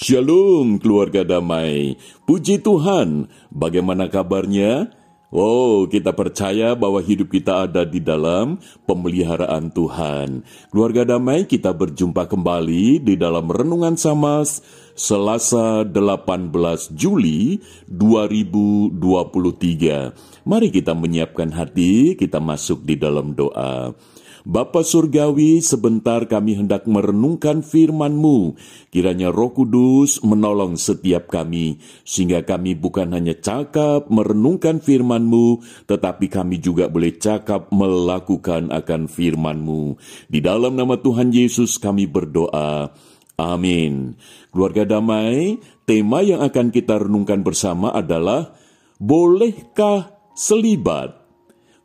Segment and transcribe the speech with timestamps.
[0.00, 1.92] Shalom keluarga damai.
[2.24, 4.96] Puji Tuhan, bagaimana kabarnya?
[5.28, 8.56] Oh, kita percaya bahwa hidup kita ada di dalam
[8.88, 10.40] pemeliharaan Tuhan.
[10.72, 14.64] Keluarga damai, kita berjumpa kembali di dalam Renungan Samas
[15.00, 16.52] Selasa 18
[16.92, 17.56] Juli
[17.88, 20.44] 2023.
[20.44, 23.96] Mari kita menyiapkan hati, kita masuk di dalam doa.
[24.44, 28.60] Bapa Surgawi, sebentar kami hendak merenungkan firman-Mu.
[28.92, 36.60] Kiranya Roh Kudus menolong setiap kami, sehingga kami bukan hanya cakap merenungkan firman-Mu, tetapi kami
[36.60, 39.96] juga boleh cakap melakukan akan firman-Mu.
[40.28, 42.92] Di dalam nama Tuhan Yesus kami berdoa.
[43.40, 44.20] Amin.
[44.52, 45.56] Keluarga damai,
[45.88, 48.52] tema yang akan kita renungkan bersama adalah
[49.00, 51.16] Bolehkah selibat?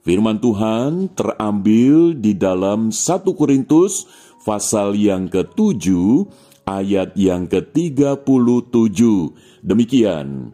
[0.03, 4.05] Firman Tuhan terambil di dalam 1 Korintus
[4.43, 5.87] pasal yang ke-7
[6.67, 8.99] ayat yang ke-37.
[9.63, 10.51] Demikian.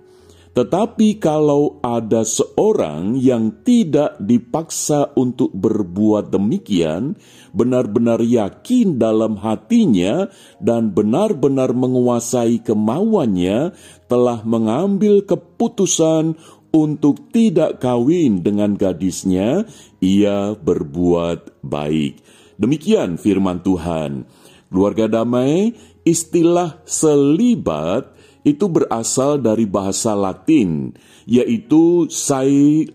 [0.51, 7.15] Tetapi kalau ada seorang yang tidak dipaksa untuk berbuat demikian,
[7.55, 10.27] benar-benar yakin dalam hatinya
[10.59, 13.71] dan benar-benar menguasai kemauannya,
[14.11, 16.35] telah mengambil keputusan
[16.75, 19.63] untuk tidak kawin dengan gadisnya,
[20.03, 22.19] ia berbuat baik.
[22.59, 24.27] Demikian firman Tuhan.
[24.67, 30.93] Keluarga damai, istilah selibat itu berasal dari bahasa Latin,
[31.29, 32.87] yaitu sailibatus.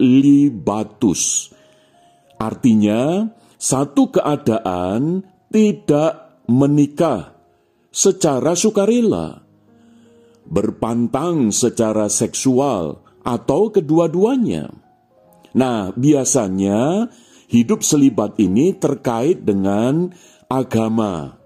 [2.36, 7.32] Artinya, satu keadaan tidak menikah
[7.94, 9.40] secara sukarela,
[10.44, 14.70] berpantang secara seksual, atau kedua-duanya.
[15.56, 17.08] Nah, biasanya
[17.48, 20.12] hidup selibat ini terkait dengan
[20.46, 21.40] agama.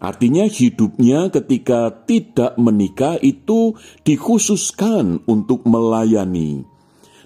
[0.00, 6.64] Artinya hidupnya ketika tidak menikah itu dikhususkan untuk melayani.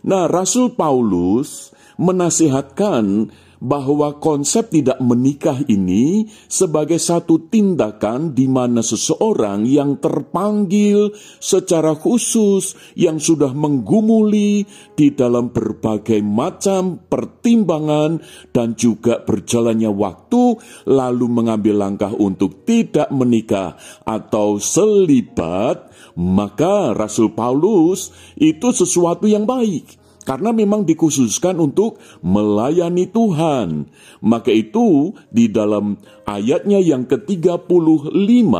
[0.02, 3.30] Nah, Rasul Paulus menasihatkan
[3.64, 12.76] bahwa konsep tidak menikah ini sebagai satu tindakan di mana seseorang yang terpanggil secara khusus
[12.92, 18.20] yang sudah menggumuli di dalam berbagai macam pertimbangan
[18.52, 25.88] dan juga berjalannya waktu lalu mengambil langkah untuk tidak menikah atau selibat
[26.20, 33.86] maka Rasul Paulus itu sesuatu yang baik karena memang dikhususkan untuk melayani Tuhan.
[34.24, 38.52] Maka itu di dalam ayatnya yang ke-35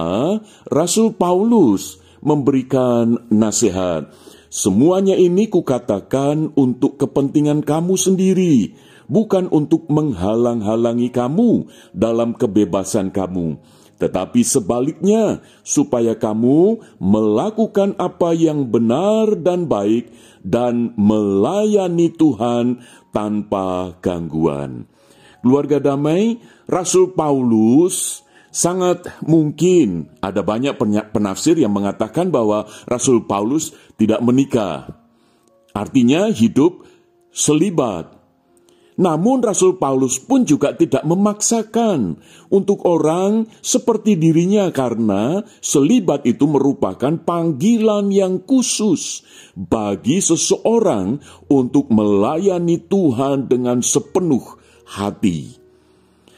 [0.71, 4.13] Rasul Paulus memberikan nasihat.
[4.53, 8.71] Semuanya ini kukatakan untuk kepentingan kamu sendiri,
[9.11, 13.59] bukan untuk menghalang-halangi kamu dalam kebebasan kamu
[14.01, 20.11] tetapi sebaliknya, supaya kamu melakukan apa yang benar dan baik,
[20.45, 22.85] dan melayani Tuhan
[23.15, 24.85] tanpa gangguan.
[25.45, 30.79] Keluarga damai, Rasul Paulus sangat mungkin ada banyak
[31.11, 34.89] penafsir yang mengatakan bahwa Rasul Paulus tidak menikah.
[35.75, 36.87] Artinya hidup
[37.35, 38.24] selibat
[38.95, 42.15] namun Rasul Paulus pun juga tidak memaksakan
[42.55, 49.27] untuk orang seperti dirinya karena selibat itu merupakan panggilan yang khusus
[49.59, 51.19] bagi seseorang
[51.51, 55.59] untuk melayani Tuhan dengan sepenuh hati.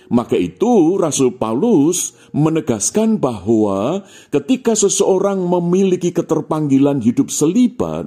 [0.06, 8.06] Maka itu Rasul Paulus menegaskan bahwa ketika seseorang memiliki keterpanggilan hidup selibat,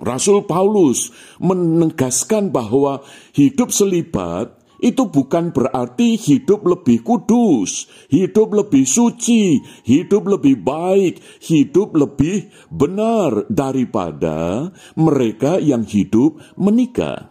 [0.00, 3.04] Rasul Paulus menegaskan bahwa
[3.36, 11.94] hidup selibat itu bukan berarti hidup lebih kudus, hidup lebih suci, hidup lebih baik, hidup
[11.94, 17.30] lebih benar daripada mereka yang hidup menikah.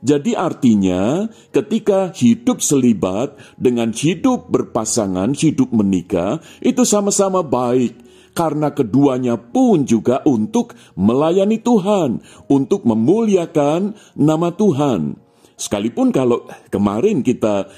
[0.00, 9.36] Jadi artinya ketika hidup selibat dengan hidup berpasangan, hidup menikah, itu sama-sama baik karena keduanya
[9.36, 15.30] pun juga untuk melayani Tuhan, untuk memuliakan nama Tuhan.
[15.60, 17.68] Sekalipun kalau kemarin kita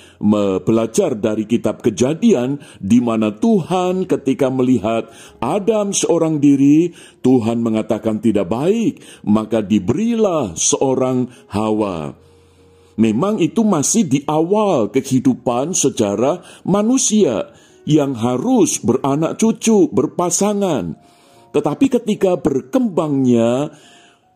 [0.63, 5.11] belajar dari kitab kejadian di mana Tuhan ketika melihat
[5.43, 6.95] Adam seorang diri,
[7.27, 12.15] Tuhan mengatakan tidak baik, maka diberilah seorang Hawa.
[13.03, 17.51] Memang itu masih di awal kehidupan secara manusia
[17.89, 20.97] yang harus beranak cucu, berpasangan.
[21.53, 23.77] Tetapi ketika berkembangnya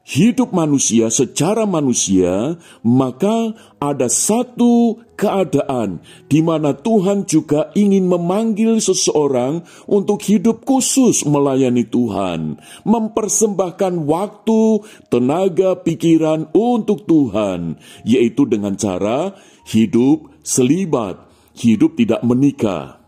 [0.07, 2.55] hidup manusia secara manusia,
[2.87, 5.99] maka ada satu keadaan
[6.31, 15.75] di mana Tuhan juga ingin memanggil seseorang untuk hidup khusus melayani Tuhan, mempersembahkan waktu, tenaga,
[15.83, 19.35] pikiran untuk Tuhan, yaitu dengan cara
[19.67, 21.19] hidup selibat,
[21.59, 23.06] hidup tidak menikah.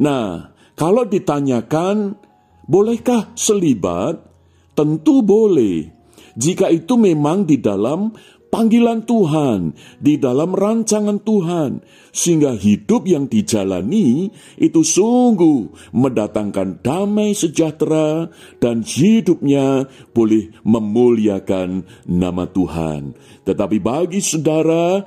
[0.00, 2.18] Nah, kalau ditanyakan,
[2.66, 4.32] bolehkah selibat?
[4.74, 5.94] Tentu boleh
[6.34, 8.10] jika itu memang di dalam
[8.50, 11.82] panggilan Tuhan, di dalam rancangan Tuhan,
[12.14, 23.18] sehingga hidup yang dijalani itu sungguh mendatangkan damai sejahtera dan hidupnya boleh memuliakan nama Tuhan.
[23.42, 25.02] Tetapi bagi saudara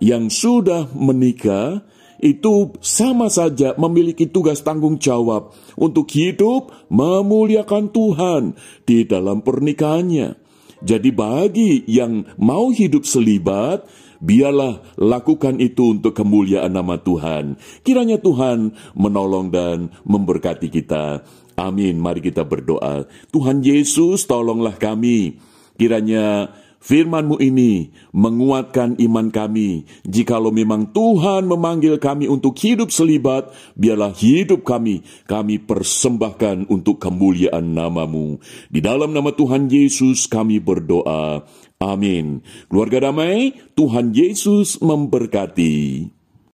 [0.00, 1.84] yang sudah menikah,
[2.22, 8.42] itu sama saja memiliki tugas tanggung jawab untuk hidup memuliakan Tuhan
[8.86, 10.38] di dalam pernikahannya.
[10.82, 13.86] Jadi bagi yang mau hidup selibat,
[14.22, 17.58] biarlah lakukan itu untuk kemuliaan nama Tuhan.
[17.82, 21.26] Kiranya Tuhan menolong dan memberkati kita.
[21.58, 21.98] Amin.
[21.98, 23.06] Mari kita berdoa.
[23.30, 25.38] Tuhan Yesus, tolonglah kami.
[25.78, 26.50] Kiranya
[26.82, 29.86] Firman-Mu ini menguatkan iman kami.
[30.02, 37.70] Jikalau memang Tuhan memanggil kami untuk hidup selibat, biarlah hidup kami, kami persembahkan untuk kemuliaan
[37.70, 38.42] namamu.
[38.66, 41.46] Di dalam nama Tuhan Yesus kami berdoa.
[41.78, 42.42] Amin.
[42.66, 46.21] Keluarga damai, Tuhan Yesus memberkati.